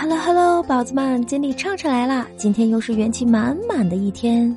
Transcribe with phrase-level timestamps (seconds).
[0.00, 2.24] Hello Hello，宝子们，锦鲤唱唱来啦！
[2.36, 4.56] 今天又是元气满满的一天。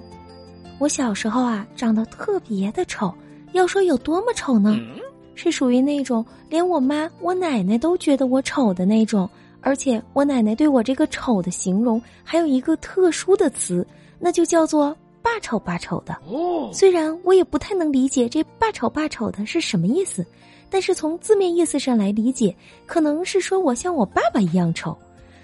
[0.77, 3.11] 我小时候啊，长得特别的丑。
[3.53, 4.77] 要说有多么丑呢？
[5.33, 9.27] 是属于那种连我妈、我奶奶都觉得我丑的那种。
[9.61, 13.85] 而且我奶奶对我这个丑的形容还有一个特殊的词，
[14.19, 16.15] 那就叫做“霸丑霸丑的”。
[16.71, 20.23] 虽然我也不太能理解这“霸丑霸丑的”是什么意思，
[20.69, 22.55] 但是从字面意思上来理解，
[22.85, 24.95] 可能是说我像我爸爸一样丑。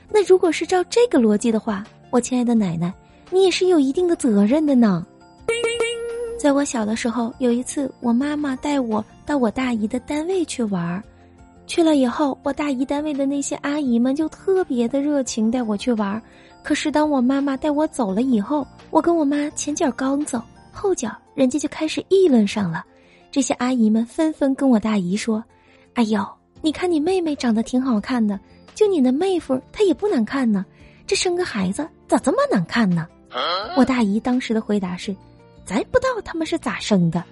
[0.09, 2.93] 那如果是照这个逻辑的话，我亲爱的奶奶，
[3.29, 5.05] 你也是有一定的责任的呢。
[6.39, 11.03] 在我小的时候，有一次我妈妈带我到我大姨的单位去玩儿。
[11.65, 16.21] 去了以后，我大姨单位的那些阿姨们就特别的热情带我去玩儿。
[16.63, 22.85] 可是当我妈妈带我走了以后，我跟我妈前脚刚走，后脚人家就开始议论上了。
[23.31, 25.43] 这些阿姨们纷纷跟我大姨说
[25.95, 26.25] ：“哎呦，
[26.61, 28.39] 你看你妹妹长得挺好看的，
[28.77, 30.63] 就你那妹夫她也不难看呢，
[31.07, 33.07] 这生个孩子咋这么难看呢？”
[33.75, 35.15] 我大姨当时的回答是
[35.65, 37.23] ：“咱不知道他们是咋生的。”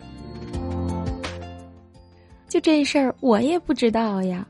[2.50, 4.48] 就这事儿，我也不知道呀。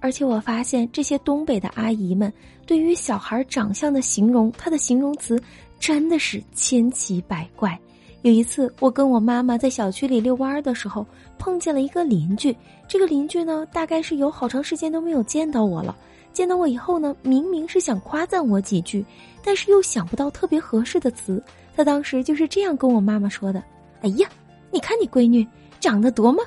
[0.00, 2.30] 而且我发现这些东北的阿姨们
[2.66, 5.42] 对于小孩长相的形容，她的形容词
[5.80, 7.76] 真的是千奇百怪。
[8.20, 11.06] 有一次，我跟我妈妈在小区里遛弯的时候，
[11.38, 12.54] 碰见了一个邻居。
[12.86, 15.96] 这个邻居呢，大概是有好长时间都没有见到我了。
[16.38, 19.04] 见到我以后呢，明明是想夸赞我几句，
[19.42, 21.42] 但是又想不到特别合适的词。
[21.74, 23.60] 他当时就是这样跟我妈妈说的
[24.02, 24.28] ：“哎呀，
[24.70, 25.44] 你看你闺女
[25.80, 26.40] 长得多么……”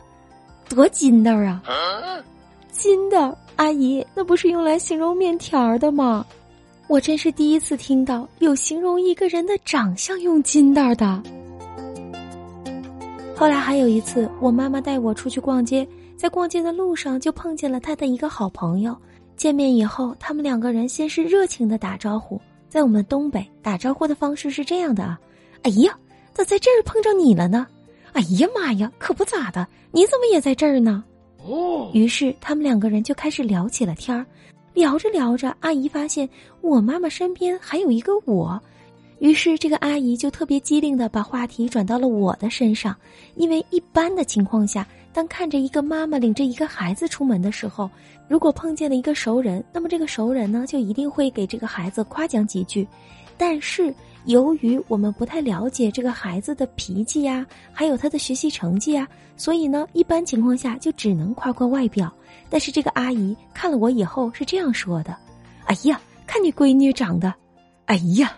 [0.70, 1.62] 多筋道啊！
[2.72, 6.26] 筋道，阿姨，那不是用来形容面条的吗？
[6.88, 11.22] 我真是第一次听到有形容一个人的长相用筋道的。
[13.36, 18.96] 后来还有一次，我妈妈带我出去逛街，在逛街的路上就碰见了她的一个好朋友。
[19.42, 22.40] 见面以后，他们两个人先是热情的打招呼。
[22.70, 25.20] 在我们东北，打招呼的方式是这样的啊
[25.66, 25.98] ：“哎呀，
[26.32, 27.66] 咋在这儿碰着你了呢？”
[28.14, 31.04] 哎呀妈呀，可不咋的，你怎么也在这儿呢？
[31.44, 34.24] 哦，于是他们两个人就开始聊起了天儿，
[34.76, 36.30] 聊着聊着，阿姨发现
[36.62, 38.62] 我妈妈身边还有一个我，
[39.22, 42.96] 于是这个阿姨就特别机灵的把话题转到了我的身上，
[43.36, 47.88] 因为一般的情况下，当看着一个妈妈领着一个孩子出门的时候，
[48.28, 52.88] 如果碰见了一个熟人，那么这个熟人呢就一定会给这个孩子夸奖几句，
[53.38, 53.94] 但是。
[54.26, 57.44] 由于我们不太了解这个孩子的脾气呀，
[57.74, 62.14] 还有他的学习成绩啊，所以呢，一般情况下就只能夸夸外表。
[62.48, 65.18] 但是这个阿姨看了我以后是这样说的
[65.66, 67.34] ：“哎呀，看你闺女长得，
[67.88, 68.32] 哎呀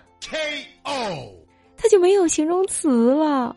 [1.94, 3.56] 就没有形容词了。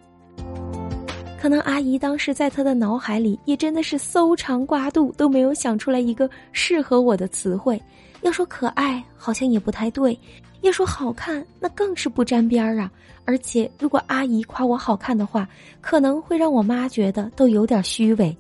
[1.41, 7.81] 可能阿姨当时在她的脑海里也真的是搜肠刮肚都没有想出来一个适合我的词汇。
[8.21, 10.19] 要说可爱，好像也不太对。”
[10.61, 12.91] 要说好看，那更是不沾边儿啊！
[13.25, 15.49] 而且，如果阿姨夸我好看的话，
[15.81, 18.37] 可能会让我妈觉得都有点虚伪，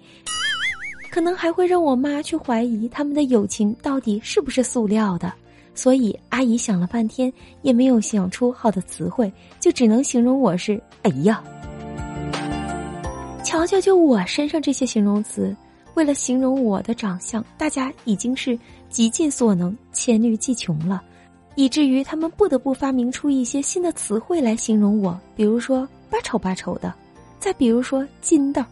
[1.11, 5.33] 可能还会让我妈去怀疑他们的友情到底是不是塑料的。
[5.77, 7.33] 所以，阿姨想了半天
[7.63, 11.45] 也没有想出好的词汇，就只能形容我是“哎呀”。
[13.45, 15.55] 瞧瞧，就我身上这些形容词，
[15.95, 21.03] 为了形容我的长相，大家已经是极尽所能，黔驴技穷了。
[21.55, 26.93] 以至于他们不得不发明出一些新的词汇来形容我，比如说“八丑八丑的”，
[27.39, 28.65] 再比如说“筋道”，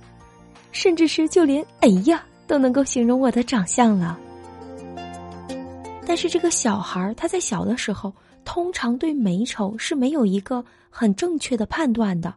[0.72, 4.18] 甚至是就连“哎呀”都能够形容我的长相了。
[6.06, 8.12] 但是这个小孩他在小的时候，
[8.44, 12.34] 通常对美丑是没有一个很正确的判断的，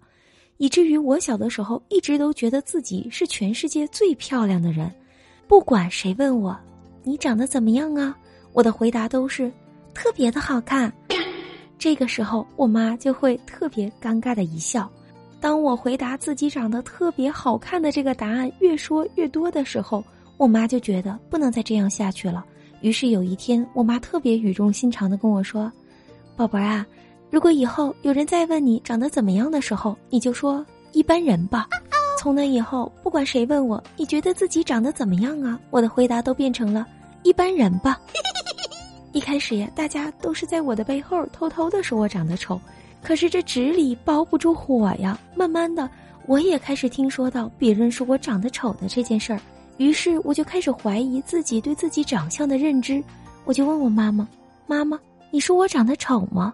[0.58, 4.92] 以至于我小的时候一直都觉得自己是全世界最漂亮的人，
[5.48, 6.58] 不管谁问我
[7.04, 8.18] “你长得怎么样啊”，
[8.54, 9.52] 我的回答都是。
[9.94, 10.94] 特别的好看，
[11.80, 14.88] 这个时候我妈就会特别尴尬的一笑。
[15.42, 20.04] 当我回答自己长得特别好看的这个答案越说越多的时候，
[20.38, 22.46] 我妈就觉得不能再这样下去了。
[22.82, 25.72] 于是有一天，我妈特别语重心长的跟我说
[26.36, 26.86] ：“宝贝啊，
[27.30, 31.68] 如果以后有人再问你长得怎么样的时候，你就说一般人吧。
[32.20, 36.86] 从那以后，不管谁问我你觉得自己长得怎么样啊，我的回答都变成了
[37.24, 38.00] 一般人吧。”
[39.14, 42.60] 一开始呀，大家都是在我的背后偷偷的说我长得丑，
[43.02, 45.20] 可是这纸里包不住火呀。
[45.34, 45.90] 慢慢的，
[46.28, 49.40] 我也开始听说到别人说我长得丑的这件事儿，
[49.78, 53.04] 于是我就开始怀疑自己对自己长相的认知。
[53.46, 54.28] 我就问我妈妈
[54.68, 55.00] ：“妈妈，
[55.32, 56.54] 你说我长得丑吗？”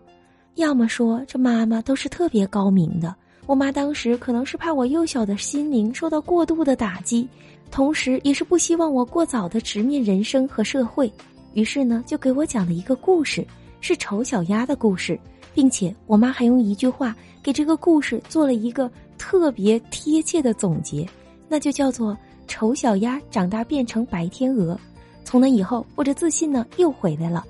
[0.55, 3.15] 要么说这妈妈都是特别高明的。
[3.45, 7.27] 我妈当时可能是怕我幼小的心灵受到过度的打击，
[7.71, 11.11] 同时也是不希望我过早的直面人生和社会。
[11.53, 13.45] 于是呢，就给我讲了一个故事，
[13.81, 15.19] 是丑小鸭的故事，
[15.53, 21.07] 并且我妈还用一句话给这个故事做了一个特别贴切的总结，
[21.49, 22.17] 那就叫做
[22.53, 24.79] “丑小鸭长大变成白天鹅”。
[25.25, 27.43] 从那以后，我这自信呢又回来了，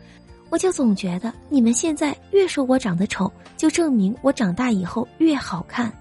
[0.49, 5.91] 我就总觉得你们现在越说我长得丑，就证明我长大以后越好看，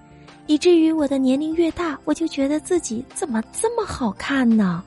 [0.47, 4.81] 以至于我的年龄越大，我就觉得自己怎么这么好看呢？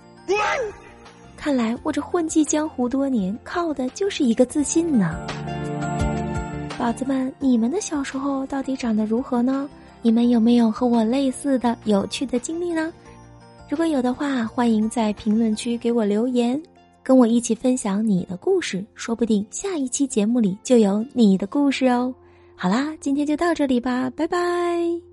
[1.37, 5.15] 看来我这混迹江湖多年，靠的就是一个自信呢。
[6.79, 9.69] 宝子们，你们的小时候到底长得如何呢？
[10.01, 12.91] 你们有没有和我类似的有趣的经历呢？
[13.69, 16.61] 如果有的话，欢迎在评论区给我留言，
[17.03, 22.15] 跟我一起分享你的故事，说不定下一期节目里就有你的故事哦。
[22.55, 25.06] 好啦，今天就到这里吧，拜拜。